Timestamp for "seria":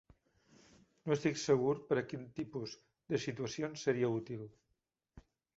3.89-4.13